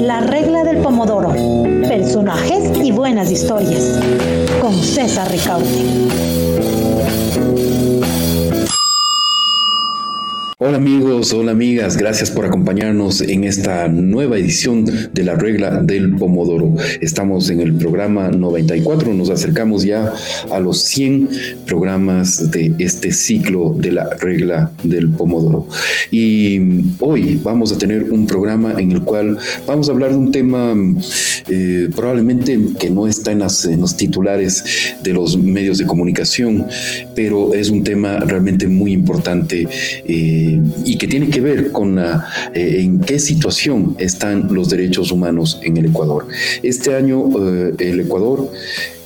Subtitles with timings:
[0.00, 1.30] La regla del pomodoro.
[1.86, 4.00] Personajes y buenas historias.
[4.60, 6.00] Con César Ricaute.
[10.62, 16.16] Hola amigos, hola amigas, gracias por acompañarnos en esta nueva edición de la regla del
[16.16, 16.74] Pomodoro.
[17.00, 20.12] Estamos en el programa 94, nos acercamos ya
[20.50, 21.30] a los 100
[21.64, 25.66] programas de este ciclo de la regla del Pomodoro.
[26.10, 26.60] Y
[26.98, 30.74] hoy vamos a tener un programa en el cual vamos a hablar de un tema
[31.48, 36.66] eh, probablemente que no está en, los titulares de los medios de comunicación,
[37.14, 39.66] pero es un tema realmente muy importante.
[40.04, 40.49] Eh,
[40.84, 42.12] y que tiene que ver con eh,
[42.54, 46.26] en qué situación están los derechos humanos en el Ecuador.
[46.62, 48.50] Este año eh, el Ecuador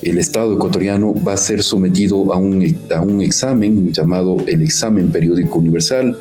[0.05, 5.11] el Estado ecuatoriano va a ser sometido a un, a un, examen llamado el examen
[5.11, 6.17] periódico universal.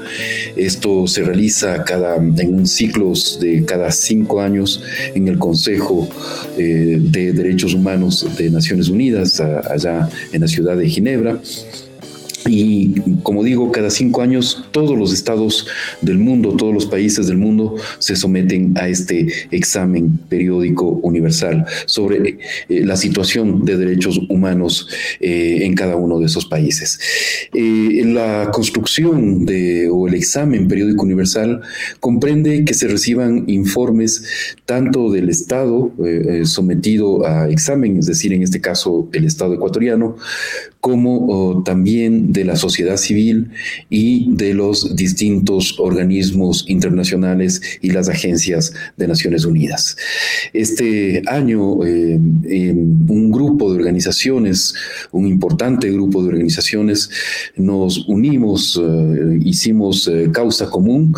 [0.56, 4.82] Esto se realiza cada, en un ciclo de cada cinco años
[5.14, 6.08] en el Consejo
[6.58, 11.40] eh, de Derechos Humanos de Naciones Unidas, allá en la ciudad de Ginebra.
[12.46, 15.68] Y como digo, cada cinco años todos los estados
[16.02, 22.38] del mundo, todos los países del mundo se someten a este examen periódico universal sobre
[22.70, 24.88] eh, la situación de derechos humanos
[25.20, 27.00] eh, en cada uno de esos países.
[27.54, 31.62] Eh, la construcción de, o el examen periódico universal
[32.00, 34.24] comprende que se reciban informes
[34.66, 35.92] tanto del Estado
[36.44, 40.18] sometido a examen, es decir, en este caso el Estado ecuatoriano,
[40.84, 43.52] como también de la sociedad civil
[43.90, 49.96] y de los distintos organismos internacionales y las agencias de Naciones Unidas.
[50.52, 54.76] Este año, eh, un grupo de organizaciones,
[55.14, 57.10] un importante grupo de organizaciones,
[57.56, 61.16] nos unimos, eh, hicimos eh, causa común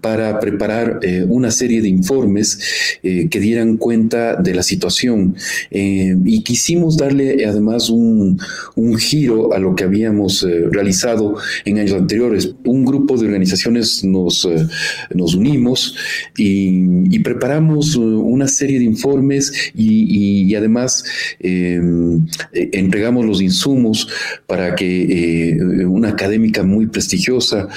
[0.00, 2.60] para preparar una serie de informes
[3.02, 5.34] que dieran cuenta de la situación
[5.70, 8.38] y quisimos darle además un,
[8.76, 12.54] un giro a lo que habíamos eh, realizado en años anteriores.
[12.64, 14.66] Un grupo de organizaciones nos, eh,
[15.14, 15.96] nos unimos
[16.36, 21.04] y, preparamos eh, una serie de informes y, además
[22.52, 24.08] entregamos los insumos
[24.46, 27.68] para que una académica muy prestigiosa,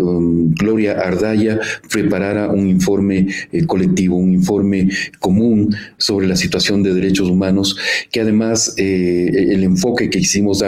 [0.00, 1.58] um, Gloria Ardaya,
[1.90, 3.28] preparara un informe
[3.66, 4.88] colectivo, un informe
[5.20, 7.76] común sobre la situación de derechos humanos,
[8.10, 10.61] que además el enfoque que hicimos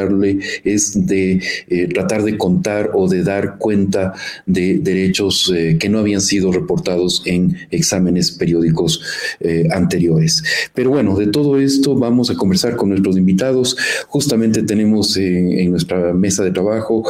[0.65, 4.12] es de eh, tratar de contar o de dar cuenta
[4.47, 9.00] de derechos eh, que no habían sido reportados en exámenes periódicos
[9.41, 10.43] eh, anteriores.
[10.75, 13.77] Pero bueno, de todo esto vamos a conversar con nuestros invitados.
[14.09, 17.04] Justamente tenemos en nuestra mesa de trabajo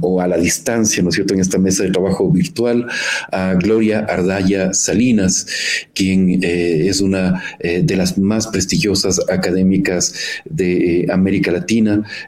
[0.00, 2.86] o a la distancia, ¿no es cierto?, en esta mesa de trabajo virtual
[3.32, 5.46] a Gloria Ardaya Salinas,
[5.94, 11.67] quien es una de las más prestigiosas académicas de América Latina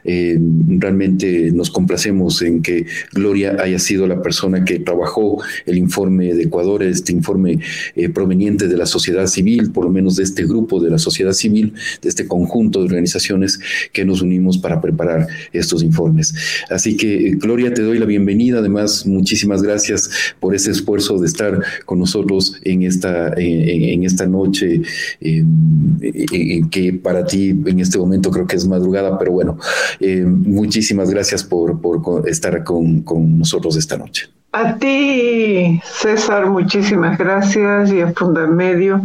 [0.03, 0.39] eh,
[0.77, 6.43] realmente nos complacemos en que Gloria haya sido la persona que trabajó el informe de
[6.43, 7.59] Ecuador, este informe
[7.95, 11.33] eh, proveniente de la sociedad civil, por lo menos de este grupo de la sociedad
[11.33, 13.59] civil, de este conjunto de organizaciones
[13.91, 16.33] que nos unimos para preparar estos informes.
[16.69, 18.59] Así que, Gloria, te doy la bienvenida.
[18.59, 20.09] Además, muchísimas gracias
[20.39, 24.81] por ese esfuerzo de estar con nosotros en esta, en, esta noche,
[25.19, 29.57] que para ti en este momento creo que es madrugada, pero bueno,
[29.99, 31.79] eh, muchísimas gracias por,
[32.25, 33.03] estar con,
[33.37, 34.29] nosotros esta noche.
[34.51, 39.01] A ti, César, muchísimas gracias y a Fundamedio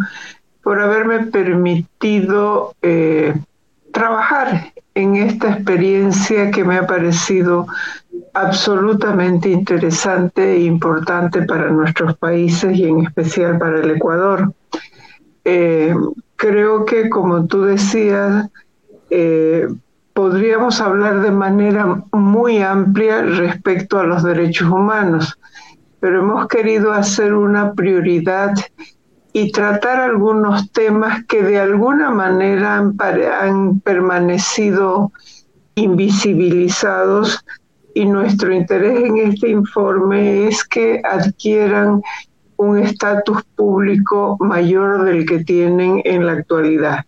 [0.62, 3.34] por haberme permitido eh,
[3.92, 7.66] trabajar en esta experiencia que me ha parecido
[8.34, 14.53] absolutamente interesante e importante para nuestros países y en especial para el Ecuador.
[15.44, 15.94] Eh,
[16.36, 18.48] creo que, como tú decías,
[20.16, 25.38] podríamos hablar de manera muy amplia respecto a los derechos humanos,
[26.00, 28.54] pero hemos querido hacer una prioridad
[29.34, 35.13] y tratar algunos temas que de alguna manera han, permanecido
[35.74, 37.45] invisibilizados
[37.95, 42.01] y nuestro interés en este informe es que adquieran
[42.57, 47.04] un estatus público mayor del que tienen en la actualidad.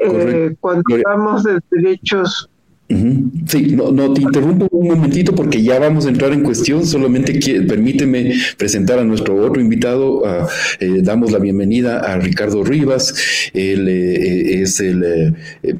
[0.00, 2.48] Eh, cuando hablamos de derechos
[3.46, 6.86] Sí, no, te interrumpo un momentito porque ya vamos a entrar en cuestión.
[6.86, 10.22] Solamente permíteme presentar a nuestro otro invitado.
[10.80, 13.14] Eh, damos la bienvenida a Ricardo Rivas.
[13.54, 15.74] Él eh, es el, eh,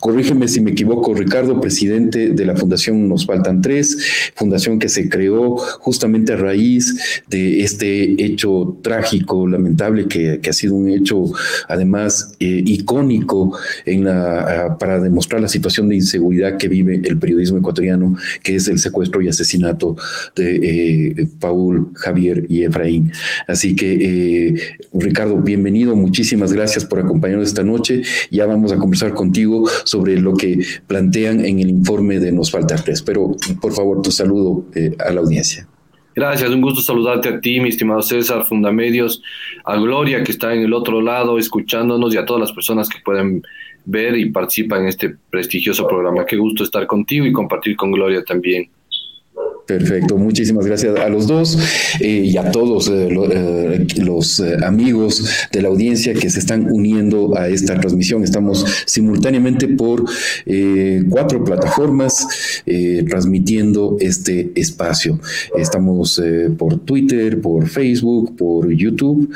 [0.00, 5.08] corrígeme si me equivoco, Ricardo, presidente de la Fundación Nos Faltan Tres, fundación que se
[5.08, 11.24] creó justamente a raíz de este hecho trágico, lamentable, que, ha sido un hecho
[11.68, 18.16] además icónico en la, para demostrar la situación de inseguridad que vive el periodismo ecuatoriano,
[18.42, 19.96] que es el secuestro y asesinato
[20.36, 23.12] de eh, Paul, Javier y Efraín.
[23.48, 28.02] Así que, eh, Ricardo, bienvenido, muchísimas gracias por acompañarnos esta noche.
[28.30, 32.76] Ya vamos a conversar contigo sobre lo que plantean en el informe de Nos Falta
[32.76, 35.66] Tres, pero por favor, tu saludo eh, a la audiencia.
[36.14, 39.20] Gracias, un gusto saludarte a ti, mi estimado César, Fundamedios,
[39.64, 42.98] a Gloria que está en el otro lado escuchándonos y a todas las personas que
[43.04, 43.42] pueden
[43.84, 46.24] ver y participar en este prestigioso programa.
[46.26, 48.68] Qué gusto estar contigo y compartir con Gloria también.
[49.66, 51.58] Perfecto, muchísimas gracias a los dos
[52.00, 57.36] eh, y a todos eh, eh, los amigos de la audiencia que se están uniendo
[57.36, 58.22] a esta transmisión.
[58.22, 60.04] Estamos simultáneamente por
[61.08, 62.26] cuatro plataformas
[63.08, 65.18] transmitiendo este espacio.
[65.56, 66.20] Estamos
[66.58, 69.30] por Twitter, por Facebook, por YouTube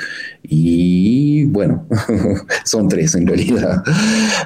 [0.48, 1.86] y bueno,
[2.64, 3.82] son tres en realidad.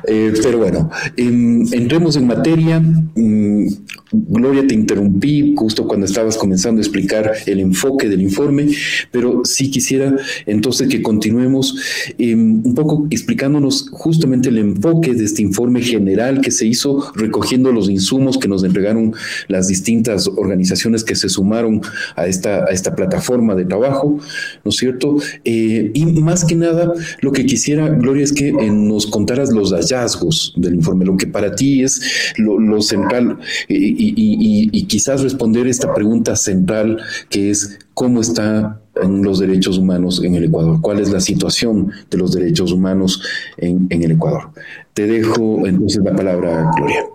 [0.04, 2.80] pero bueno, em, entremos en materia.
[2.80, 3.66] Mm,
[4.12, 8.68] Gloria, te interrumpí justo cuando estabas comenzando a explicar el enfoque del informe,
[9.10, 10.14] pero sí quisiera
[10.44, 16.50] entonces que continuemos em, un poco explicándonos justamente el enfoque de este informe general que
[16.50, 19.14] se hizo recogiendo los insumos que nos entregaron
[19.48, 21.80] las distintas organizaciones que se sumaron
[22.14, 24.18] a esta, a esta plataforma de trabajo,
[24.62, 25.16] ¿no es cierto?
[25.44, 29.72] Eh, y más que nada, lo que quisiera, Gloria, es que eh, nos contaras los
[29.72, 36.36] hallazgos del informe, lo que para ti es lo, central y, quizás responder esta pregunta
[36.36, 36.98] central
[37.28, 41.92] que es cómo está en los derechos humanos en el Ecuador, cuál es la situación
[42.10, 43.22] de los derechos humanos
[43.56, 44.50] en, el Ecuador.
[44.94, 47.06] Te dejo entonces la palabra, Gloria.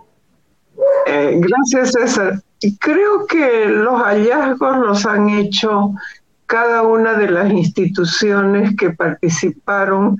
[1.06, 2.42] Eh, gracias, César.
[2.80, 5.94] Creo que los hallazgos los han hecho
[6.48, 10.18] cada una de las instituciones que participaron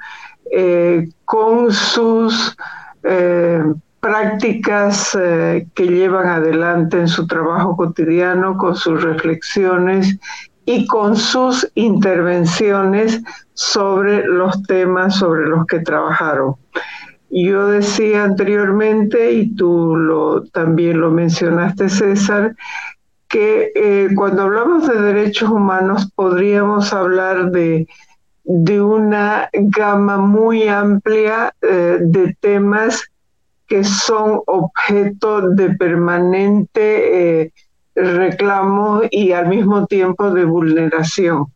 [0.52, 2.54] eh, con sus
[3.02, 3.62] eh,
[4.00, 10.18] prácticas eh, que llevan adelante en su trabajo cotidiano, con sus reflexiones
[10.66, 13.22] y con sus intervenciones
[13.54, 16.56] sobre los temas sobre los que trabajaron.
[17.30, 22.54] Yo decía anteriormente, y tú lo, también lo mencionaste, César,
[23.28, 27.86] que eh, cuando hablamos de derechos humanos podríamos hablar de,
[28.44, 33.04] de una gama muy amplia eh, de temas
[33.66, 37.52] que son objeto de permanente eh,
[37.94, 41.46] reclamo y al mismo tiempo de vulneración.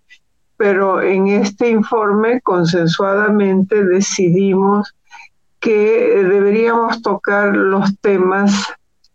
[0.58, 4.94] Pero en este informe consensuadamente decidimos
[5.58, 8.52] que deberíamos tocar los temas,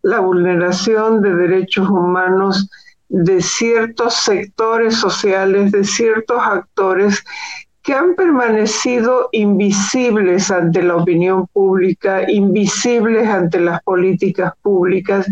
[0.07, 2.69] la vulneración de derechos humanos
[3.09, 7.25] de ciertos sectores sociales, de ciertos actores
[7.83, 15.27] que han permanecido invisibles ante la opinión pública, invisibles ante las políticas públicas,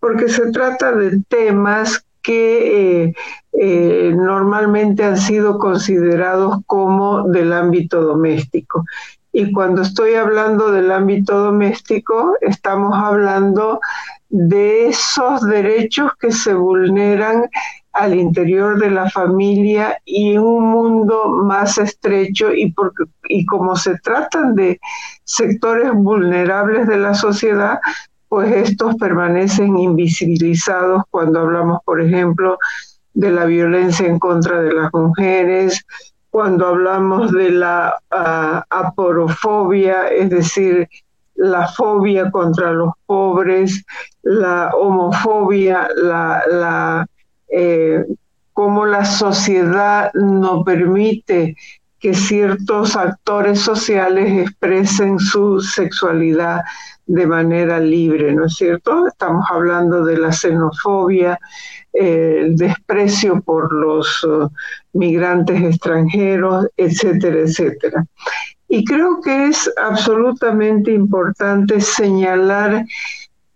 [0.00, 3.14] porque se trata de temas que eh,
[3.52, 8.82] eh, normalmente han sido considerados como del ámbito doméstico.
[9.38, 13.80] Y cuando estoy hablando del ámbito doméstico, estamos hablando
[14.30, 17.44] de esos derechos que se vulneran
[17.92, 23.76] al interior de la familia y en un mundo más estrecho y, porque, y como
[23.76, 24.80] se tratan de
[25.24, 27.78] sectores vulnerables de la sociedad,
[28.30, 32.56] pues estos permanecen invisibilizados cuando hablamos, por ejemplo,
[33.12, 35.84] de la violencia en contra de las mujeres,
[36.36, 40.86] cuando hablamos de la uh, aporofobia, es decir,
[41.34, 43.82] la fobia contra los pobres,
[44.20, 47.06] la homofobia, la, la
[47.48, 48.04] eh,
[48.52, 51.56] cómo la sociedad no permite
[52.06, 56.60] que ciertos actores sociales expresen su sexualidad
[57.04, 59.08] de manera libre, ¿no es cierto?
[59.08, 61.36] Estamos hablando de la xenofobia,
[61.92, 64.48] el desprecio por los uh,
[64.92, 68.06] migrantes extranjeros, etcétera, etcétera.
[68.68, 72.84] Y creo que es absolutamente importante señalar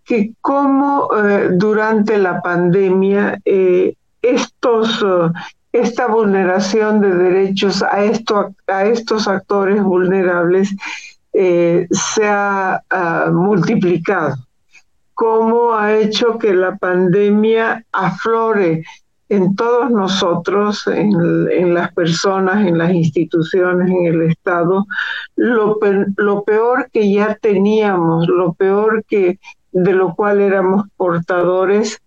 [0.03, 5.31] que como eh, durante la pandemia eh, estos, eh,
[5.73, 10.75] esta vulneración de derechos a, esto, a estos actores vulnerables
[11.33, 12.83] se ha
[13.31, 14.35] multiplicado.
[15.13, 18.83] Cómo ha hecho que la pandemia aflore
[19.31, 24.85] en todos nosotros, en, las personas, en las instituciones, en el Estado,
[25.37, 25.79] lo,
[26.17, 29.39] lo peor que ya teníamos, lo peor que
[29.71, 32.01] de lo cual éramos portadores,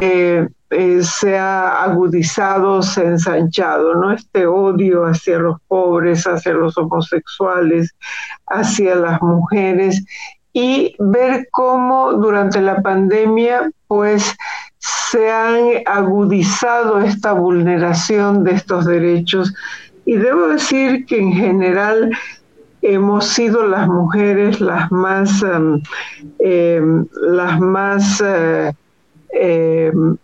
[0.00, 4.10] eh, eh, se ha agudizado, se ha ensanchado, ¿no?
[4.10, 7.94] Este odio hacia los pobres, hacia los homosexuales,
[8.48, 10.04] hacia las mujeres,
[10.52, 14.36] y ver cómo durante la pandemia, pues,
[14.78, 19.54] se han agudizado esta vulneración de estos derechos.
[20.06, 22.10] Y debo decir que en general
[22.82, 25.80] hemos sido las mujeres las más, em,
[26.40, 28.22] em, las más
[29.34, 30.16] em,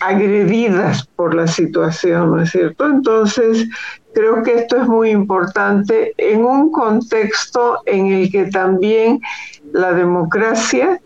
[0.00, 2.86] agredidas por la situación, ¿no es cierto?
[2.86, 3.68] Entonces,
[4.12, 9.20] creo que esto es muy importante en un contexto en el que también
[9.72, 11.00] la democracia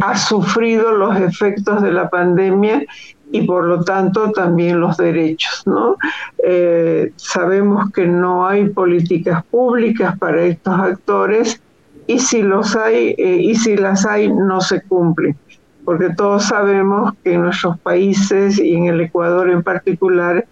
[0.00, 2.84] ha sufrido los efectos de la pandemia
[3.30, 5.62] y por lo tanto también los derechos.
[5.66, 5.96] ¿no?
[6.44, 11.60] Eh, sabemos que no hay políticas públicas para estos actores
[12.06, 15.36] y si los hay eh, y si las hay no se cumplen
[15.84, 20.46] porque todos sabemos que en nuestros países y en el Ecuador en particular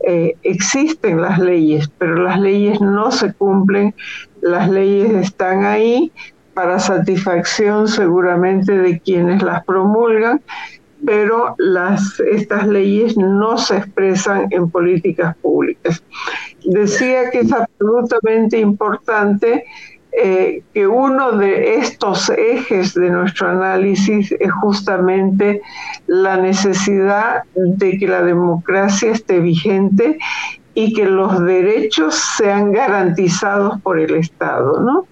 [0.00, 3.94] eh, existen las leyes, pero las leyes no se cumplen,
[4.40, 6.12] las leyes están ahí
[6.54, 10.40] para satisfacción seguramente de quienes las promulgan,
[11.04, 11.54] pero
[12.32, 16.02] estas leyes no se expresan en políticas públicas.
[16.64, 19.64] Decía que es absolutamente importante
[20.12, 25.60] eh, que uno de estos ejes de nuestro análisis es justamente
[26.06, 30.18] la necesidad de que la democracia esté vigente
[30.74, 35.06] y que los derechos sean garantizados por el Estado, ¿no?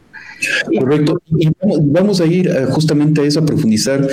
[0.79, 1.21] Correcto.
[1.39, 4.07] Y vamos a ir eh, justamente a eso, a profundizar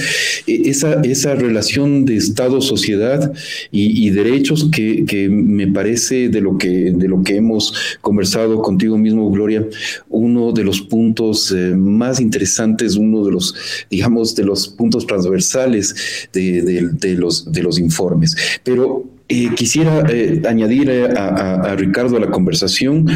[0.48, 3.34] eh, esa, esa relación de Estado-sociedad
[3.72, 8.98] y, derechos que, que, me parece de lo que, de lo que hemos conversado contigo
[8.98, 9.66] mismo, Gloria,
[10.10, 13.56] uno de los puntos eh, más interesantes, uno de los,
[13.90, 16.62] digamos, de los puntos transversales de,
[16.94, 18.36] de, los, de los informes.
[18.64, 23.08] Pero quisiera eh, añadir a, Ricardo a la conversación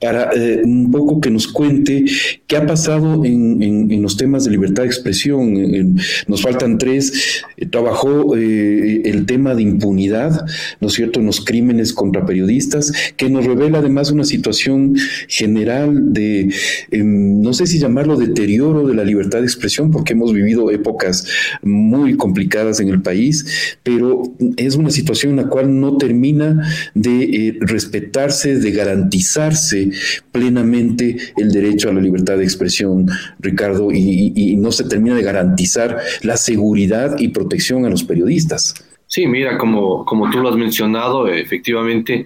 [0.00, 2.04] para eh, un poco que nos cuente
[2.46, 5.96] qué ha pasado en, los temas de libertad de expresión.
[6.26, 7.42] nos faltan tres.
[7.56, 10.44] Eh, trabajó el tema de impunidad,
[10.80, 14.94] ¿no es cierto?, en los crímenes contra periodistas, que nos revela además una situación
[15.28, 16.52] general de,
[16.90, 21.26] em, no sé si llamarlo deterioro de la libertad de expresión, porque hemos vivido épocas
[21.62, 24.22] muy complicadas en el país, pero
[24.56, 29.88] es una situación en la cual no termina de eh, respetarse, de garantizarse
[30.32, 33.06] plenamente el derecho a la libertad de expresión,
[33.38, 38.74] Ricardo, y, no se termina de garantizar la seguridad y protección a los periodistas.
[39.06, 42.24] Sí, mira, como, como tú lo has mencionado, efectivamente,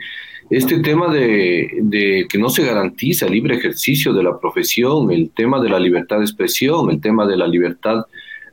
[0.49, 5.33] este tema de, de, que no se garantiza el libre ejercicio de la profesión, el
[5.37, 8.07] tema de la libertad de expresión, el tema de la libertad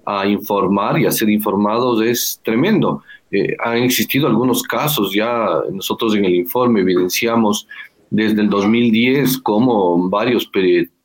[0.05, 3.03] a informar y a ser informados es tremendo.
[3.31, 7.67] Eh, han existido algunos casos, ya nosotros en el informe evidenciamos
[8.09, 10.49] desde el 2010 cómo varios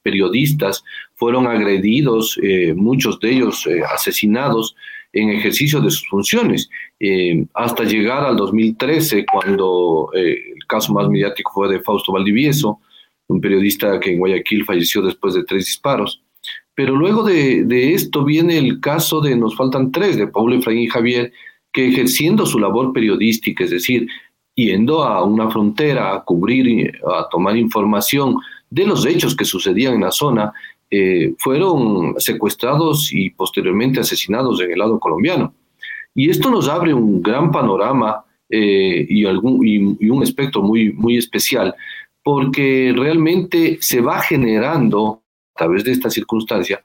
[0.02, 0.84] periodistas
[1.14, 4.76] fueron agredidos, eh, muchos de ellos eh, asesinados
[5.12, 6.70] en ejercicio de sus funciones,
[7.54, 12.78] hasta llegar al 2013, cuando el caso más mediático fue de Fausto Valdivieso,
[13.26, 16.22] un periodista que en Guayaquil falleció después de tres disparos.
[16.76, 20.82] Pero luego de, de esto viene el caso de, nos faltan tres, de Paulo Efraín
[20.82, 21.32] y Javier,
[21.72, 24.08] que ejerciendo su labor periodística, es decir,
[24.54, 28.36] yendo a una frontera a cubrir, a tomar información
[28.68, 30.52] de los hechos que sucedían en la zona,
[30.90, 35.54] eh, fueron secuestrados y posteriormente asesinados en el lado colombiano.
[36.14, 41.16] Y esto nos abre un gran panorama eh, y, algún, y, un espectro muy, muy
[41.16, 41.74] especial,
[42.22, 45.22] porque realmente se va generando,
[45.54, 46.84] a través de esta circunstancia,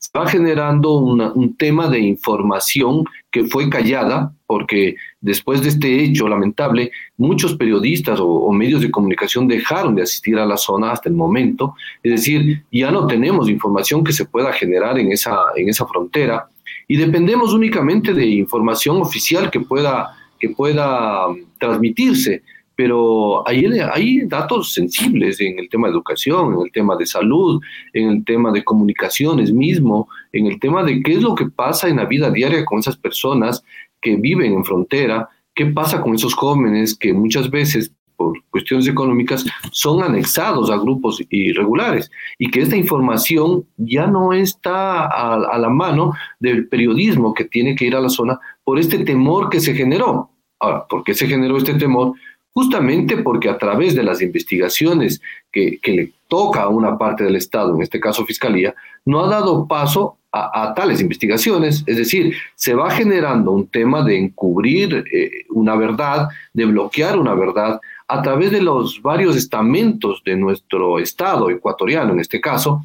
[0.00, 6.26] se va generando un tema de información que fue callada, porque después de este hecho
[6.26, 11.14] lamentable, muchos periodistas o, medios de comunicación dejaron de asistir a la zona hasta el
[11.14, 11.74] momento.
[12.02, 16.48] Es decir, ya no tenemos información que se pueda generar en esa, en esa frontera
[16.88, 22.42] y dependemos únicamente de información oficial que pueda, que pueda um, transmitirse
[22.82, 27.60] pero hay, hay datos sensibles en el tema de educación, en el tema de salud,
[27.92, 31.90] en el tema de comunicaciones mismo, en el tema de qué es lo que pasa
[31.90, 33.62] en la vida diaria con esas personas
[34.00, 39.44] que viven en frontera, qué pasa con esos jóvenes que muchas veces por cuestiones económicas
[39.72, 46.14] son anexados a grupos irregulares y que esta información ya no está a, la mano
[46.38, 50.30] del periodismo que tiene que ir a la zona por este temor que se generó.
[50.58, 52.14] Ahora, ¿por qué se generó este temor?
[52.52, 55.20] Justamente porque a través de las investigaciones
[55.52, 59.66] que, le toca a una parte del Estado, en este caso Fiscalía, no ha dado
[59.66, 65.74] paso a, tales investigaciones, es decir, se va generando un tema de encubrir eh, una
[65.74, 72.12] verdad, de bloquear una verdad a través de los varios estamentos de nuestro Estado ecuatoriano,
[72.12, 72.84] en este caso,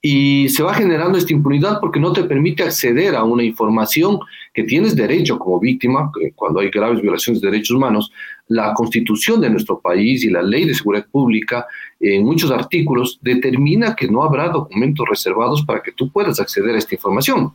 [0.00, 4.20] y se va generando esta impunidad porque no te permite acceder a una información
[4.54, 8.12] que tienes derecho como víctima, cuando hay graves violaciones de derechos humanos,
[8.46, 11.66] la constitución de nuestro país y la ley de seguridad pública,
[12.00, 16.78] en muchos artículos, determina que no habrá documentos reservados para que tú puedas acceder a
[16.78, 17.52] esta información.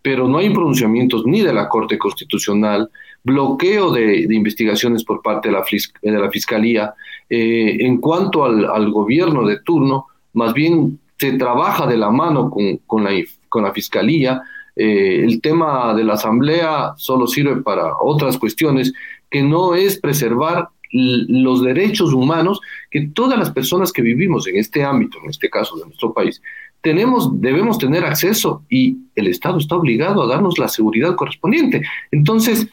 [0.00, 2.90] Pero no hay pronunciamientos ni de la Corte Constitucional,
[3.22, 5.64] bloqueo de, investigaciones por parte de la,
[6.02, 6.94] de la Fiscalía.
[7.28, 12.78] Eh, en cuanto al, gobierno de turno, más bien se trabaja de la mano con,
[12.86, 13.10] con, la,
[13.48, 14.42] con la Fiscalía.
[14.76, 18.92] Eh, el tema de la Asamblea solo sirve para otras cuestiones
[19.30, 24.84] que no es preservar los derechos humanos que todas las personas que vivimos en este
[24.84, 26.40] ámbito, en este caso de nuestro país,
[26.82, 31.82] tenemos, debemos tener acceso y el Estado está obligado a darnos la seguridad correspondiente.
[32.12, 32.68] Entonces,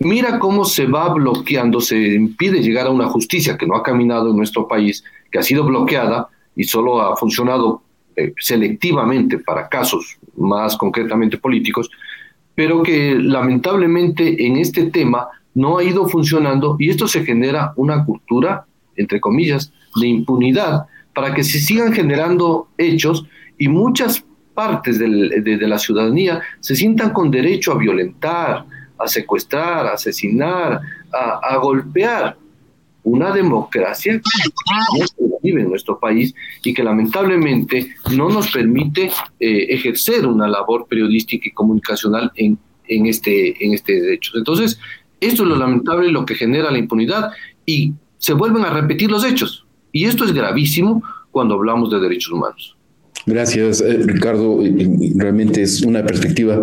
[0.00, 4.30] mira cómo se va bloqueando, se impide llegar a una justicia que no ha caminado
[4.30, 6.28] en nuestro país, que ha sido bloqueada
[6.58, 7.82] y solo ha funcionado
[8.16, 11.88] eh, selectivamente para casos más concretamente políticos,
[12.54, 18.04] pero que lamentablemente en este tema no ha ido funcionando y esto se genera una
[18.04, 23.24] cultura, entre comillas, de impunidad para que se sigan generando hechos
[23.56, 28.64] y muchas partes de, la ciudadanía se sientan con derecho a violentar,
[28.98, 30.80] a secuestrar, a asesinar,
[31.12, 32.36] a, golpear
[33.04, 34.20] una democracia.
[34.20, 40.86] Que vive en nuestro país y que lamentablemente no nos permite eh, ejercer una labor
[40.88, 44.32] periodística y comunicacional en, en, este, en este derecho.
[44.36, 44.78] Entonces,
[45.20, 47.30] esto es lo lamentable, lo que genera la impunidad
[47.66, 49.66] y se vuelven a repetir los hechos.
[49.92, 52.77] Y esto es gravísimo cuando hablamos de derechos humanos.
[53.28, 54.62] Gracias, eh, Ricardo.
[55.16, 56.62] Realmente es una perspectiva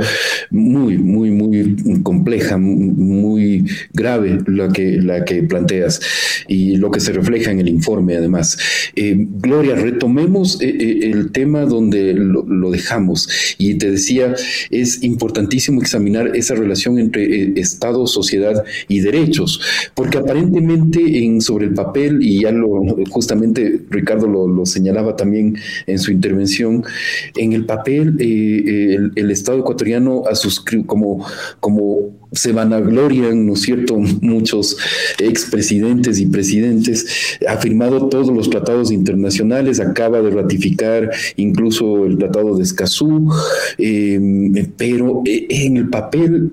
[0.50, 6.02] muy, muy, muy compleja, muy grave la que, la que planteas
[6.48, 8.58] y lo que se refleja en el informe, además.
[8.96, 14.34] Eh, Gloria, retomemos eh, el tema donde lo, dejamos y te decía,
[14.72, 19.62] es importantísimo examinar esa relación entre Estado, sociedad y derechos,
[19.94, 25.58] porque aparentemente en, sobre el papel, y ya lo justamente Ricardo lo, lo señalaba también
[25.86, 31.26] en su intervención, en el papel eh, eh, el, Estado ecuatoriano a suscrito como,
[31.60, 34.78] como se vanaglorian, ¿no es cierto?, muchos
[35.20, 42.56] expresidentes y presidentes, ha firmado todos los tratados internacionales, acaba de ratificar incluso el Tratado
[42.58, 43.32] de Escazú,
[43.78, 46.52] eh, pero en el papel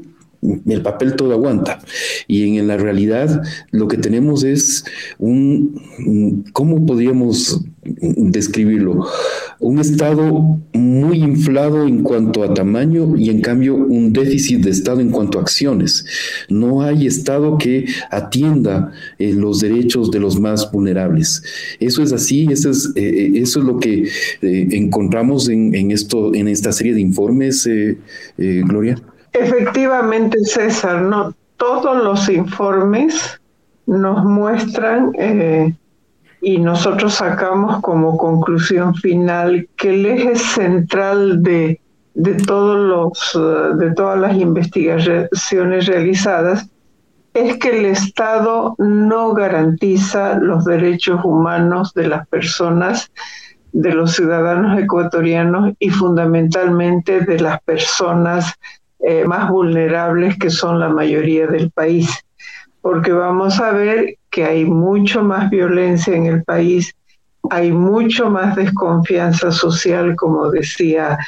[0.66, 1.80] el papel todo aguanta.
[2.26, 4.84] Y en la realidad lo que tenemos es
[5.18, 9.06] un, ¿cómo podríamos describirlo?
[9.58, 15.00] Un estado muy inflado en cuanto a tamaño y en cambio un déficit de estado
[15.00, 16.04] en cuanto a acciones.
[16.48, 21.42] No hay estado que atienda eh, los derechos de los más vulnerables.
[21.80, 24.08] Eso es así, eso es, eh, eh, eso es lo que
[24.42, 27.68] encontramos en, en, esto, en esta serie de informes,
[28.36, 29.00] Gloria.
[29.32, 33.40] Efectivamente, César, no todos los informes
[33.86, 35.12] nos muestran
[36.44, 41.80] y nosotros sacamos como conclusión final que el eje central de,
[42.14, 46.68] de, todos los, eh, de todas las investigaciones realizadas
[47.32, 53.12] es que el Estado no garantiza los derechos humanos de las personas,
[53.72, 58.52] de los ciudadanos ecuatorianos y fundamentalmente de las personas
[58.98, 62.10] eh, más vulnerables que son la mayoría del país,
[62.80, 66.92] porque vamos a ver que hay mucho más violencia en el país,
[67.50, 71.18] hay mucho más desconfianza social, como decía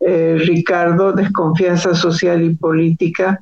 [0.00, 3.40] eh, Ricardo, desconfianza social y política,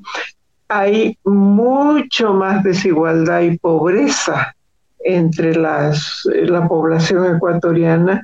[0.68, 4.54] hay mucho más desigualdad y pobreza
[5.00, 8.22] entre las, la población ecuatoriana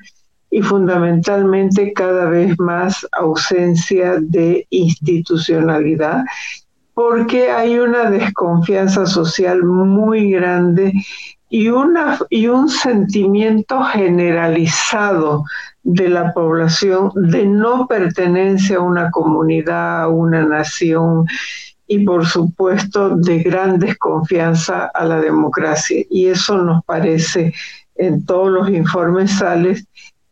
[0.50, 6.24] y fundamentalmente cada vez más ausencia de institucionalidad,
[6.96, 10.94] porque hay una desconfianza social muy grande
[11.50, 15.44] y, una, y un sentimiento generalizado
[15.82, 21.26] de la población de no pertenencia a una comunidad, a una nación,
[21.87, 26.02] y por supuesto de gran desconfianza a la democracia.
[26.09, 27.52] Y eso nos parece
[27.96, 29.87] en todos los informes sales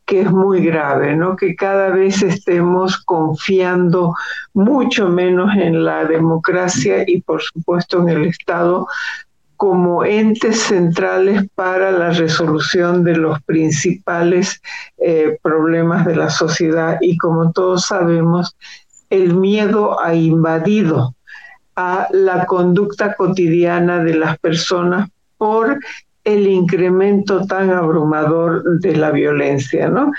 [0.07, 1.37] que es muy grave, ¿no?
[1.37, 4.15] Que cada vez estemos confiando
[4.53, 8.87] mucho menos en la democracia y por supuesto en el Estado
[9.57, 14.61] como entes centrales para la resolución de los principales
[14.99, 18.57] eh, problemas de la sociedad y como todos sabemos,
[19.11, 21.15] el miedo ha invadido
[21.77, 25.79] a la conducta cotidiana de las personas por
[26.25, 30.11] el incremento tan abrumador de la violencia, ¿no?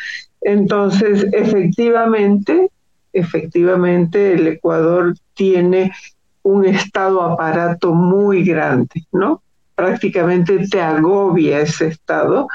[0.41, 2.69] Entonces, efectivamente,
[3.11, 5.91] efectivamente el Ecuador tiene
[6.43, 9.41] un estado aparato muy grande, ¿no?
[9.73, 12.47] Prácticamente te agobia ese estado,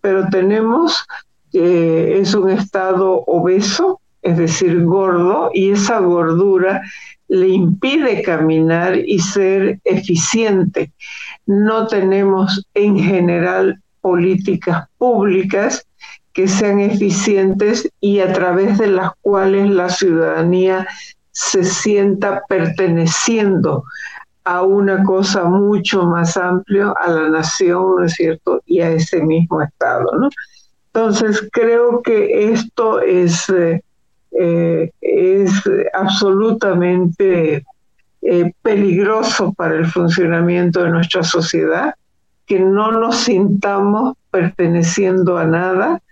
[0.00, 1.04] pero tenemos,
[1.52, 6.82] eh, es un estado obeso, es decir, gordo, y esa gordura
[7.28, 10.90] le impide caminar y ser eficiente.
[11.48, 15.86] No tenemos en general políticas públicas
[16.34, 20.86] que sean eficientes y a través de las cuales la ciudadanía
[21.32, 23.84] se sienta perteneciendo
[24.44, 28.60] a una cosa mucho más amplia, a la nación, ¿no es cierto?
[28.66, 30.28] Y a ese mismo Estado, ¿no?
[30.92, 33.80] Entonces, creo que esto es eh,
[34.32, 35.50] eh, es
[35.94, 37.64] absolutamente
[38.30, 41.94] eh, peligroso para el funcionamiento de nuestra sociedad,
[42.44, 46.02] que no nos sintamos perteneciendo a nada,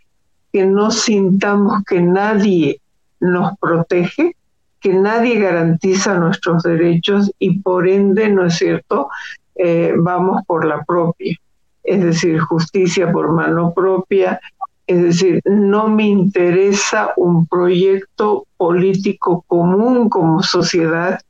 [0.51, 2.81] que no sintamos que nadie
[3.21, 4.35] nos protege,
[4.81, 9.11] que nadie garantiza nuestros derechos y por ende, ¿no es cierto?,
[9.55, 11.39] eh, vamos por la propia,
[11.85, 14.41] es decir, justicia por mano propia,
[14.87, 21.21] es decir, no me interesa un proyecto político común como sociedad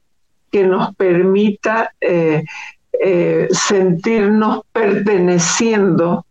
[0.50, 2.44] que nos permita eh,
[2.92, 6.26] eh, sentirnos perteneciendo,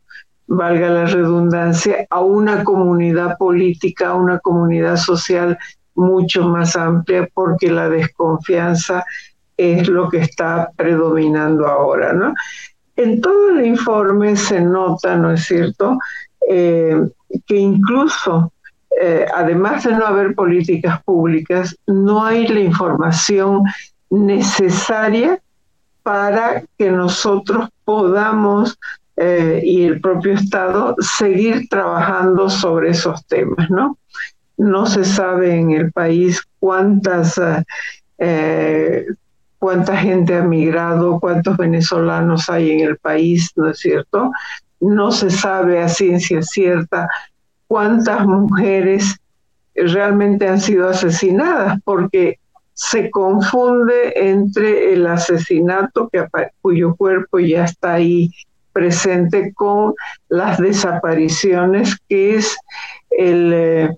[0.47, 5.57] valga la redundancia, a una comunidad política, a una comunidad social
[5.95, 9.03] mucho más amplia, porque la desconfianza
[9.57, 12.33] es lo que está predominando ahora.
[12.95, 15.97] En todo el informe se nota, ¿no es cierto?,
[16.49, 16.95] eh,
[17.45, 18.51] que incluso,
[19.35, 23.63] además de no haber políticas públicas, no hay la información
[24.09, 25.39] necesaria
[26.03, 28.77] para que nosotros podamos
[29.17, 33.97] eh, y el propio Estado seguir trabajando sobre esos temas, ¿no?
[34.57, 37.39] No se sabe en el país cuántas
[39.59, 44.31] cuánta gente ha migrado, cuántos venezolanos hay en el país, ¿no es cierto?
[44.79, 47.07] no se sabe a ciencia cierta
[47.67, 49.17] cuántas mujeres
[49.73, 52.39] realmente han sido asesinadas, porque
[52.75, 56.27] se confunde entre el asesinato que,
[56.61, 58.29] cuyo cuerpo ya está ahí
[58.73, 59.93] presente con
[60.27, 62.57] las desapariciones, que es
[63.09, 63.97] el, eh,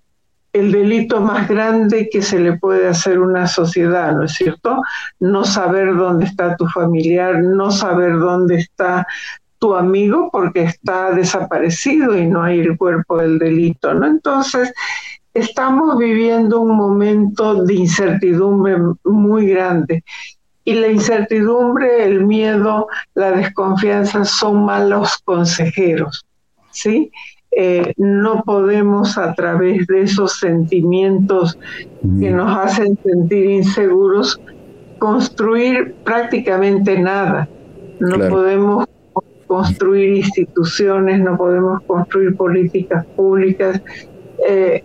[0.54, 4.80] el delito más grande que se le puede hacer a una sociedad, ¿no es cierto?
[5.20, 9.08] No saber dónde está tu familiar, no saber dónde está
[9.58, 14.06] tu amigo porque está desaparecido y no hay el cuerpo del delito, ¿no?
[14.06, 14.72] Entonces,
[15.38, 20.04] estamos viviendo un momento de incertidumbre muy grande.
[20.63, 26.26] Y la incertidumbre, el miedo, la desconfianza son malos consejeros,
[26.71, 27.12] ¿sí?
[27.52, 31.58] Eh, no podemos a través de esos sentimientos
[32.19, 34.39] que nos hacen sentir inseguros
[34.97, 37.47] construir prácticamente nada.
[38.00, 38.86] No podemos
[39.47, 43.82] construir instituciones, no podemos construir políticas públicas,
[44.47, 44.84] eh,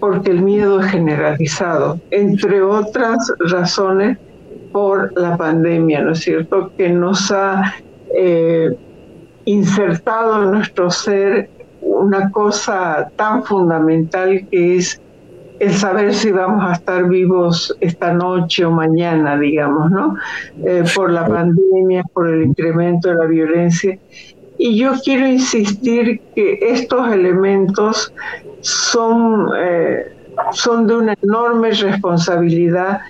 [0.00, 4.18] porque el miedo es generalizado, entre otras razones
[4.72, 7.74] por la pandemia, ¿no es cierto?, que nos ha
[8.14, 8.76] eh,
[9.44, 15.00] insertado en nuestro ser una cosa tan fundamental que es
[15.58, 20.16] el saber si vamos a estar vivos esta noche o mañana, digamos, ¿no?
[20.64, 23.98] Eh, por la pandemia, por el incremento de la violencia.
[24.58, 28.12] Y yo quiero insistir que estos elementos
[28.60, 30.12] son, eh,
[30.52, 33.00] son de una enorme responsabilidad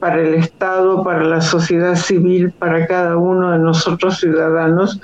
[0.00, 5.00] para el Estado, para la sociedad civil, para cada uno de nosotros ciudadanos,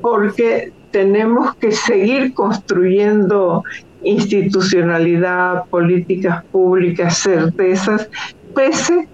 [0.00, 3.62] porque tenemos que seguir construyendo
[4.02, 8.08] institucionalidad, políticas públicas, certezas,
[8.54, 9.08] pese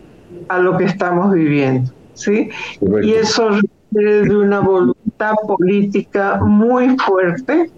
[0.48, 1.90] a lo que estamos viviendo.
[2.14, 2.50] ¿sí?
[3.02, 4.99] Y eso requiere de una voluntad
[5.46, 7.70] política muy fuerte,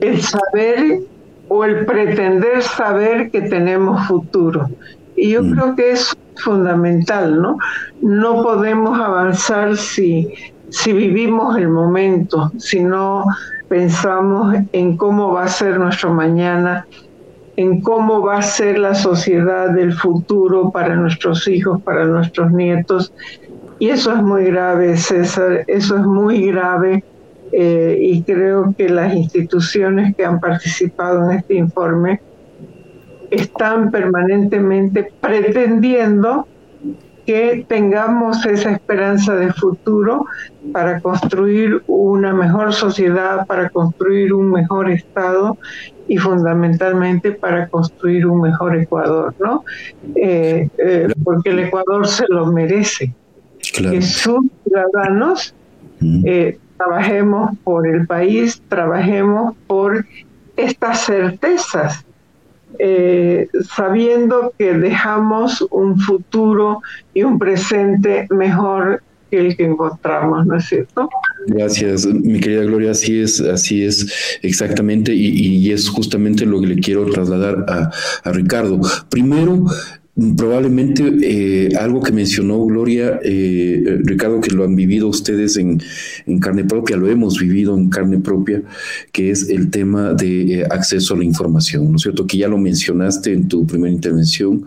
[0.00, 1.00] el saber
[1.48, 4.68] o el pretender saber que tenemos futuro.
[5.16, 7.58] Y yo creo que eso fundamental, ¿no?
[8.02, 10.32] No podemos avanzar si,
[10.68, 13.24] si vivimos el momento, si no
[13.68, 16.86] pensamos en cómo va a ser nuestro mañana,
[17.56, 23.12] en cómo va a ser la sociedad del futuro para nuestros hijos, para nuestros nietos.
[23.78, 27.04] Y eso es muy grave, César, eso es muy grave.
[27.52, 32.20] Eh, y creo que las instituciones que han participado en este informe
[33.30, 36.46] están permanentemente pretendiendo
[37.26, 40.26] que tengamos esa esperanza de futuro
[40.72, 45.58] para construir una mejor sociedad, para construir un mejor Estado
[46.06, 49.64] y fundamentalmente para construir un mejor Ecuador, ¿no?
[50.14, 53.12] Eh, eh, porque el Ecuador se lo merece.
[53.76, 55.54] Que sus ciudadanos
[56.24, 60.04] eh, trabajemos por el país, trabajemos por
[60.56, 62.06] estas certezas
[62.78, 66.82] eh, sabiendo que dejamos un futuro
[67.14, 71.08] y un presente mejor que el que encontramos, ¿no es cierto?
[71.46, 76.76] Gracias, mi querida Gloria, así es, así es exactamente, y, es justamente lo que le
[76.76, 77.90] quiero trasladar a,
[78.24, 78.80] a Ricardo.
[79.10, 79.64] Primero,
[80.16, 85.82] Probablemente eh, algo que mencionó Gloria, eh, Ricardo, que lo han vivido ustedes en,
[86.40, 88.62] carne propia, lo hemos vivido en carne propia,
[89.12, 92.26] que es el tema de eh, acceso a la información, ¿no es cierto?
[92.26, 94.64] Que ya lo mencionaste en tu primera intervención,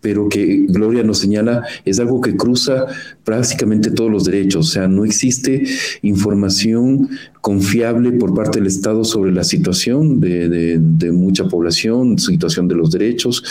[0.00, 2.86] pero que Gloria nos señala, es algo que cruza
[3.24, 5.64] prácticamente todos los derechos, o sea, no existe
[6.02, 7.08] información
[7.40, 13.42] confiable por parte del Estado sobre la situación de, mucha población, situación de los derechos,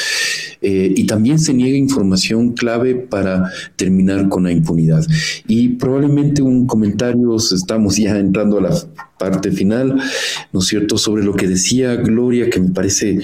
[0.62, 5.06] eh, y también se niega información clave para terminar con la impunidad.
[5.48, 8.76] Y probablemente un comentario, estamos ya entrando a la
[9.18, 10.00] parte final,
[10.52, 13.20] ¿no es cierto?, sobre lo que decía Gloria, que me parece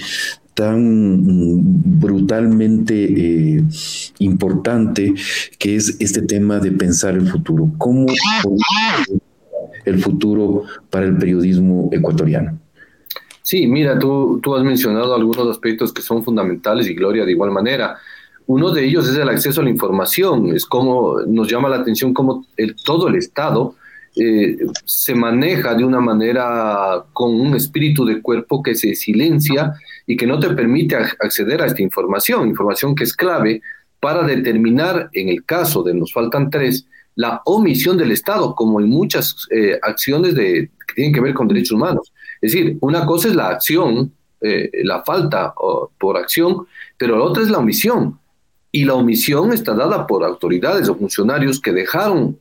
[0.53, 3.63] tan mm, brutalmente eh,
[4.19, 5.13] importante,
[5.57, 7.71] que es este tema de pensar el futuro.
[7.77, 8.07] ¿Cómo
[9.85, 12.59] el futuro para el periodismo ecuatoriano.
[13.51, 17.51] Sí, mira, tú, tú has mencionado algunos aspectos que son fundamentales y Gloria de igual
[17.51, 17.97] manera.
[18.47, 22.13] Uno de ellos es el acceso a la información, es como nos llama la atención
[22.13, 23.75] cómo el, todo el Estado
[24.15, 29.73] eh, se maneja de una manera con un espíritu de cuerpo que se silencia
[30.07, 33.61] y que no te permite acceder a esta información, información que es clave
[33.99, 38.87] para determinar, en el caso de nos faltan tres, la omisión del Estado, como en
[38.87, 42.13] muchas eh, acciones de, que tienen que ver con derechos humanos.
[42.41, 45.53] Es decir, una cosa es la acción, eh, la falta
[45.99, 46.65] por acción,
[46.97, 48.19] pero la otra es la omisión.
[48.71, 52.37] Y la omisión está dada por autoridades o funcionarios que dejaron,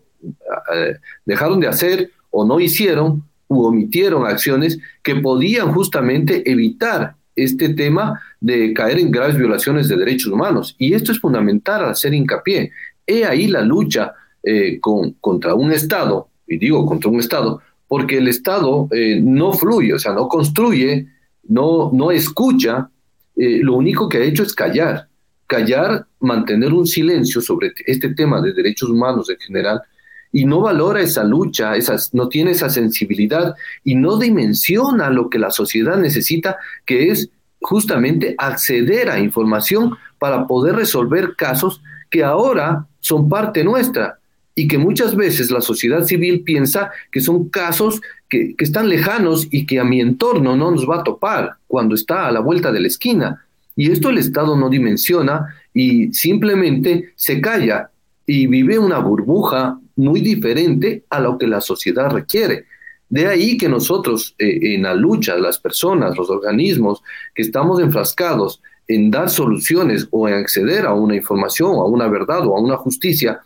[0.75, 7.71] eh, dejaron de hacer o no hicieron u omitieron acciones que podían justamente evitar este
[7.71, 10.77] tema de caer en graves violaciones de derechos humanos.
[10.79, 12.71] Y esto es fundamental hacer hincapié.
[13.07, 18.18] He ahí la lucha eh, con, contra un Estado, y digo contra un Estado, porque
[18.18, 21.09] el Estado eh, no fluye, o sea, no construye,
[21.48, 22.88] no, no escucha,
[23.35, 25.09] eh, lo único que ha hecho es callar,
[25.48, 29.83] callar, mantener un silencio sobre este tema de derechos humanos en general,
[30.31, 35.40] y no valora esa lucha, esas, no tiene esa sensibilidad y no dimensiona lo que
[35.40, 37.29] la sociedad necesita, que es
[37.61, 44.19] justamente acceder a información para poder resolver casos que ahora son parte nuestra
[44.55, 49.67] y que muchas veces la sociedad civil piensa que son casos que, están lejanos y
[49.67, 52.81] que a mi entorno no nos va a topar cuando está a la vuelta de
[52.81, 53.47] la esquina.
[53.77, 57.91] Y esto el Estado no dimensiona y simplemente se calla
[58.27, 62.67] y vive una burbuja muy diferente a lo que la sociedad requiere.
[63.09, 67.03] De ahí que nosotros eh, en la lucha, las personas, los organismos
[67.35, 72.47] que estamos enfrascados en dar soluciones o en acceder a una información, a una verdad
[72.47, 73.41] o a una justicia,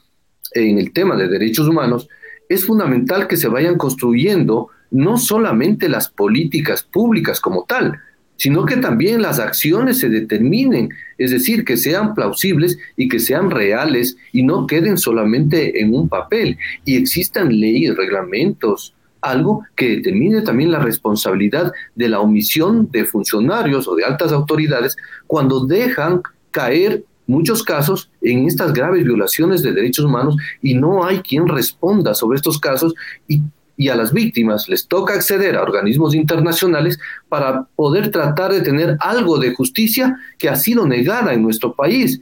[0.55, 2.09] en el tema de derechos humanos,
[2.49, 7.99] es fundamental que se vayan construyendo no solamente las políticas públicas como tal,
[8.37, 13.51] sino que también las acciones se determinen, es decir, que sean plausibles y que sean
[13.51, 20.43] reales y no queden solamente en un papel y existan leyes, reglamentos, algo que determine
[20.43, 27.05] también la responsabilidad de la omisión de funcionarios o de altas autoridades cuando dejan caer
[27.27, 32.37] muchos casos en estas graves violaciones de derechos humanos y no hay quien responda sobre
[32.37, 32.95] estos casos
[33.29, 33.43] y,
[33.91, 36.97] a las víctimas les toca acceder a organismos internacionales
[37.29, 42.21] para poder tratar de tener algo de justicia que ha sido negada en nuestro país,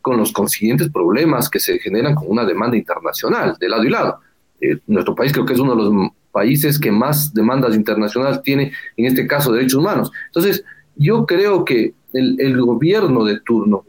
[0.00, 4.20] con los consiguientes problemas que se generan con una demanda internacional de lado y lado.
[4.62, 8.72] Eh, nuestro país creo que es uno de los países que más demandas internacionales tiene,
[8.96, 10.10] en este caso, derechos humanos.
[10.28, 10.64] Entonces,
[10.96, 13.84] yo creo que el gobierno de turno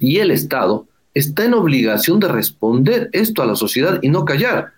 [0.00, 4.72] y el Estado está en obligación de responder esto a la sociedad y no callar.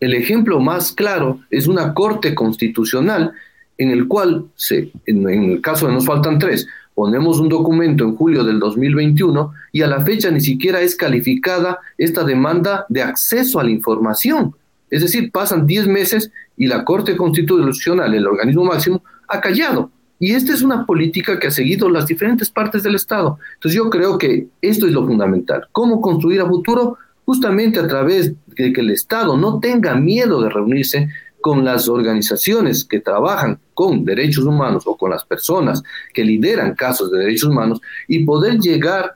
[0.00, 3.32] El ejemplo más claro es una corte constitucional
[3.76, 8.16] en el cual, se, en, el caso de nos faltan tres, ponemos un documento en
[8.16, 13.60] julio del 2021 y a la fecha ni siquiera es calificada esta demanda de acceso
[13.60, 14.54] a la información.
[14.90, 19.90] Es decir, pasan 10 meses y la Corte Constitucional, el organismo máximo, ha callado.
[20.18, 23.38] Y esta es una política que ha seguido las diferentes partes del Estado.
[23.54, 25.68] Entonces yo creo que esto es lo fundamental.
[25.72, 26.98] ¿Cómo construir a futuro?
[27.24, 31.08] Justamente a través de que el Estado no tenga miedo de reunirse
[31.40, 37.12] con las organizaciones que trabajan con derechos humanos o con las personas que lideran casos
[37.12, 39.14] de derechos humanos y poder llegar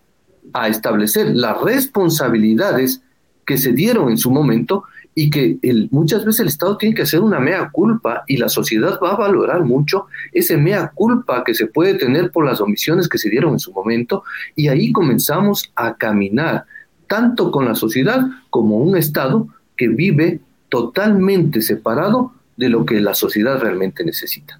[0.53, 3.03] a establecer las responsabilidades
[3.45, 4.85] que se dieron en su momento
[5.15, 8.49] y que el, muchas veces el Estado tiene que hacer una mea culpa y la
[8.49, 13.09] sociedad va a valorar mucho ese mea culpa que se puede tener por las omisiones
[13.09, 14.25] que se dieron en su momento
[14.57, 16.65] y ahí comenzamos a caminar
[17.07, 23.15] tanto con la sociedad como un Estado que vive totalmente separado de lo que la
[23.15, 24.59] sociedad realmente necesita.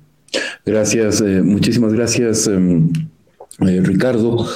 [0.65, 2.47] Gracias, eh, muchísimas gracias.
[2.47, 2.91] Em,
[3.61, 4.47] eh, Ricardo,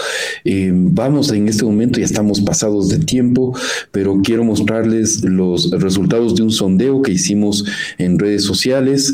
[0.44, 3.54] eh, vamos en este momento, ya estamos pasados de tiempo,
[3.92, 7.64] pero quiero mostrarles los resultados de un sondeo que hicimos
[7.98, 9.12] en redes sociales.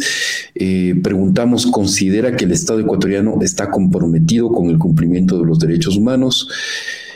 [0.54, 5.96] Eh, preguntamos, ¿considera que el Estado ecuatoriano está comprometido con el cumplimiento de los derechos
[5.96, 6.48] humanos?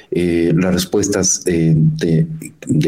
[0.08, 2.26] las respuestas de,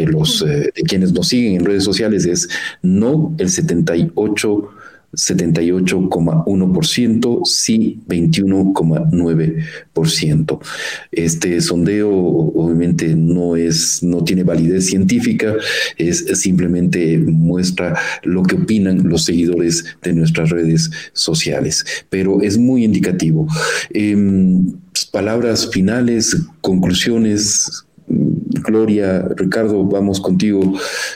[0.07, 2.49] los de quienes nos siguen en redes sociales es
[2.81, 4.71] no, el 78
[5.13, 10.59] 78,1%, sí 21,9%.
[11.13, 15.55] Este sondeo obviamente no es no tiene validez científica,
[15.97, 22.85] es, simplemente muestra lo que opinan los seguidores de nuestras redes sociales, pero es muy
[22.85, 23.47] indicativo.
[23.91, 24.75] Em,
[25.11, 30.61] palabras finales, conclusiones, Gloria, Ricardo, vamos contigo.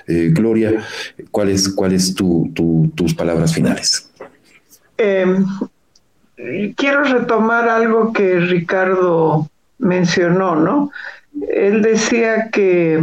[0.06, 0.84] Eh, Gloria,
[1.30, 2.50] ¿cuáles cuáles tu,
[2.94, 4.10] tus palabras finales?
[4.98, 5.44] Em,
[6.76, 10.90] quiero retomar algo que Ricardo mencionó, ¿no?
[11.50, 13.02] Él decía que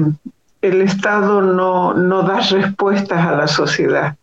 [0.62, 4.16] el Estado no, no da respuestas a la sociedad.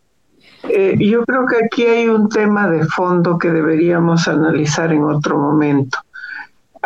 [0.68, 5.38] Eh, yo creo que aquí hay un tema de fondo que deberíamos analizar en otro
[5.38, 5.98] momento.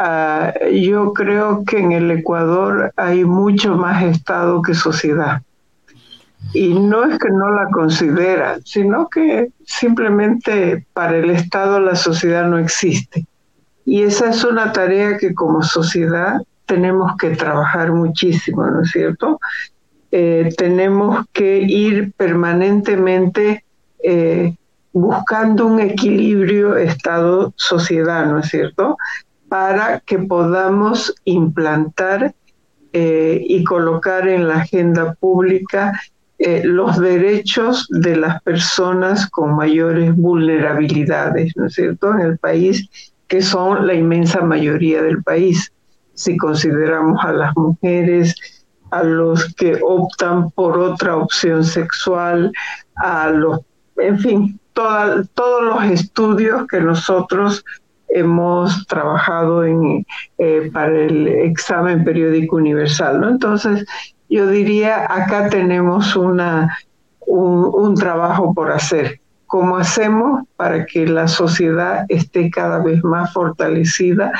[0.02, 5.42] Ah, yo creo que en el Ecuador hay mucho más Estado que sociedad.
[6.54, 12.48] Y no es que no la considera, sino que simplemente para el Estado la sociedad
[12.48, 13.26] no existe.
[13.84, 19.38] Y esa es una tarea que como sociedad tenemos que trabajar muchísimo, ¿no es cierto?
[20.12, 23.66] Eh, tenemos que ir permanentemente
[24.02, 24.56] eh,
[24.94, 28.96] buscando un equilibrio Estado-sociedad, ¿no es cierto?
[29.50, 32.32] Para que podamos implantar
[32.92, 36.00] eh, y colocar en la agenda pública
[36.38, 42.88] eh, los derechos de las personas con mayores vulnerabilidades, ¿no es cierto?, en el país,
[43.26, 45.72] que son la inmensa mayoría del país.
[46.14, 48.36] Si consideramos a las mujeres,
[48.92, 52.52] a los que optan por otra opción sexual,
[52.94, 53.62] a los,
[53.96, 57.64] en fin, todos los estudios que nosotros
[58.12, 60.06] hemos trabajado en,
[60.38, 63.20] eh, para el examen periódico universal.
[63.20, 63.28] ¿no?
[63.28, 63.84] Entonces,
[64.28, 66.76] yo diría, acá tenemos una,
[67.26, 69.20] un, un trabajo por hacer.
[69.46, 74.32] ¿Cómo hacemos para que la sociedad esté cada vez más fortalecida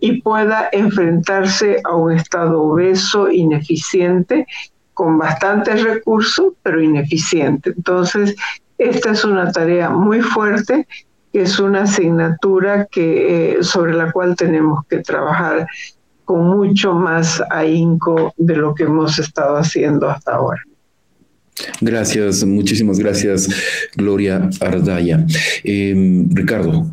[0.00, 4.46] y pueda enfrentarse a un Estado obeso, ineficiente,
[4.92, 7.72] con bastantes recursos, pero ineficiente?
[7.74, 8.36] Entonces,
[8.76, 10.86] esta es una tarea muy fuerte
[11.32, 15.66] es una asignatura que, eh, sobre la cual tenemos que trabajar
[16.24, 20.62] con mucho más ahínco de lo que hemos estado haciendo hasta ahora.
[21.80, 23.48] Gracias, muchísimas gracias,
[23.96, 25.26] Gloria Ardaya.
[25.64, 26.86] Eh, Ricardo,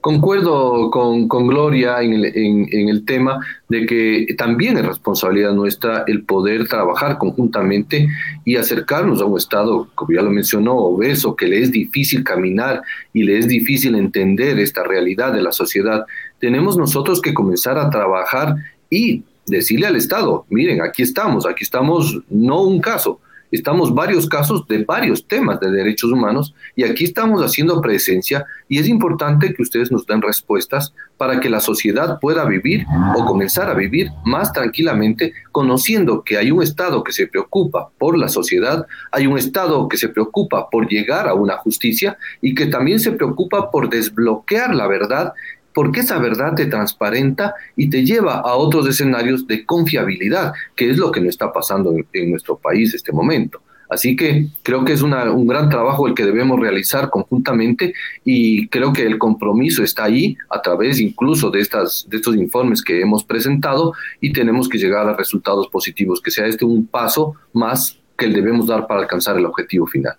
[0.00, 7.18] Concuerdo con, Gloria en el, tema de que también es responsabilidad nuestra el poder trabajar
[7.18, 8.08] conjuntamente
[8.46, 12.82] y acercarnos a un Estado, como ya lo mencionó, obeso, que le es difícil caminar
[13.12, 16.06] y le es difícil entender esta realidad de la sociedad.
[16.38, 18.54] Tenemos nosotros que comenzar a trabajar
[18.88, 24.66] y decirle al Estado, miren, aquí estamos, aquí estamos, no un caso, estamos varios casos
[24.66, 29.62] de varios temas de derechos humanos y aquí estamos haciendo presencia y es importante que
[29.62, 32.86] ustedes nos den respuestas para que la sociedad pueda vivir
[33.16, 38.16] o comenzar a vivir más tranquilamente conociendo que hay un Estado que se preocupa por
[38.16, 42.66] la sociedad, hay un Estado que se preocupa por llegar a una justicia y que
[42.66, 45.32] también se preocupa por desbloquear la verdad
[45.74, 50.98] porque esa verdad te transparenta y te lleva a otros escenarios de confiabilidad, que es
[50.98, 53.62] lo que no está pasando en, nuestro país este momento.
[53.88, 57.92] Así que creo que es un gran trabajo el que debemos realizar conjuntamente
[58.24, 62.82] y creo que el compromiso está ahí a través incluso de, estas, de estos informes
[62.82, 67.34] que hemos presentado y tenemos que llegar a resultados positivos, que sea este un paso
[67.52, 70.14] más que el debemos dar para alcanzar el objetivo final.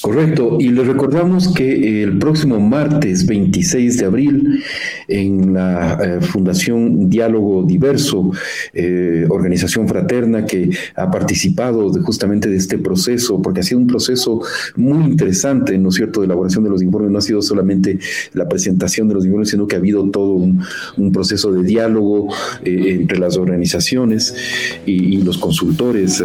[0.00, 4.62] Correcto, y les recordamos que el próximo martes 26 de abril
[5.06, 8.32] en la eh, Fundación Diálogo Diverso,
[8.72, 13.86] eh, organización fraterna que ha participado de, justamente de este proceso, porque ha sido un
[13.86, 14.40] proceso
[14.74, 17.98] muy interesante, ¿no es cierto?, de elaboración de los informes, no ha sido solamente
[18.32, 20.62] la presentación de los informes, sino que ha habido todo un,
[21.12, 22.32] proceso de diálogo
[22.64, 24.34] eh, entre las organizaciones
[24.86, 26.22] y, los consultores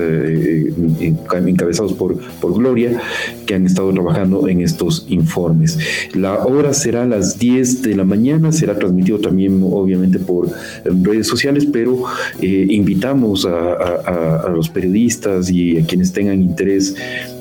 [1.00, 3.00] encabezados por, por Gloria
[3.46, 5.78] que han estado trabajando en estos informes.
[6.14, 10.50] La hora será a las 10 de la mañana, será transmitido también obviamente por
[10.84, 12.04] redes sociales, pero
[12.42, 16.96] eh, invitamos a, los periodistas y a quienes tengan interés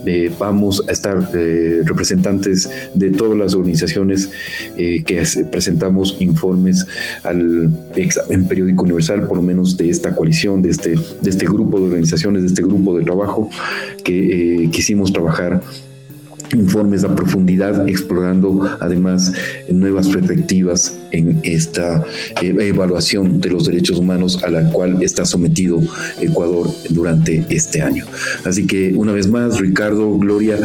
[0.06, 4.30] eh, vamos a estar eh, representantes de todas las organizaciones
[4.76, 6.86] que presentamos informes
[7.22, 11.78] al examen periódico universal, por lo menos de esta coalición, de este, de este grupo
[11.78, 13.50] de organizaciones, de este grupo de trabajo
[14.04, 15.62] que quisimos trabajar
[16.54, 19.32] informes a profundidad, explorando además
[19.68, 22.04] nuevas perspectivas en esta
[22.42, 25.80] eh, evaluación de los derechos humanos a la cual está sometido
[26.20, 28.06] Ecuador durante este año.
[28.44, 30.58] Así que una vez más, Ricardo, Gloria,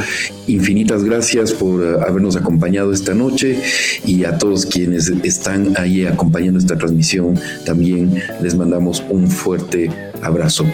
[0.47, 3.57] infinitas gracias por eh, habernos acompañado esta noche
[4.05, 9.89] y a todos quienes están ahí acompañando esta transmisión, también les mandamos un fuerte
[10.21, 10.65] abrazo.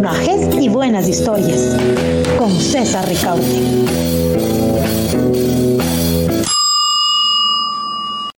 [0.00, 1.76] Personajes y buenas historias,
[2.38, 4.59] con César Ricaute.